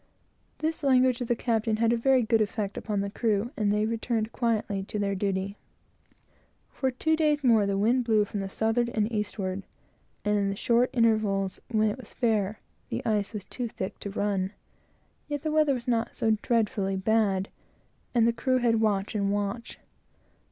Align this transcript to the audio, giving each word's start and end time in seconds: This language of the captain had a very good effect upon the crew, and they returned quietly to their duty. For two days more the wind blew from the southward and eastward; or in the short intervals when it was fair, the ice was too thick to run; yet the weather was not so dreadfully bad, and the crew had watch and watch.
This 0.57 0.81
language 0.81 1.21
of 1.21 1.27
the 1.27 1.35
captain 1.35 1.75
had 1.77 1.93
a 1.93 1.95
very 1.95 2.23
good 2.23 2.41
effect 2.41 2.75
upon 2.75 3.01
the 3.01 3.11
crew, 3.11 3.51
and 3.55 3.71
they 3.71 3.85
returned 3.85 4.31
quietly 4.31 4.81
to 4.85 4.97
their 4.97 5.13
duty. 5.13 5.57
For 6.71 6.89
two 6.89 7.15
days 7.15 7.43
more 7.43 7.67
the 7.67 7.77
wind 7.77 8.05
blew 8.05 8.25
from 8.25 8.39
the 8.39 8.49
southward 8.49 8.89
and 8.95 9.11
eastward; 9.11 9.61
or 10.25 10.31
in 10.39 10.49
the 10.49 10.55
short 10.55 10.89
intervals 10.91 11.61
when 11.69 11.91
it 11.91 11.99
was 11.99 12.15
fair, 12.15 12.59
the 12.89 13.05
ice 13.05 13.31
was 13.31 13.45
too 13.45 13.67
thick 13.67 13.99
to 13.99 14.09
run; 14.09 14.53
yet 15.27 15.43
the 15.43 15.51
weather 15.51 15.75
was 15.75 15.87
not 15.87 16.15
so 16.15 16.31
dreadfully 16.41 16.95
bad, 16.95 17.49
and 18.15 18.27
the 18.27 18.33
crew 18.33 18.57
had 18.57 18.81
watch 18.81 19.13
and 19.13 19.31
watch. 19.31 19.77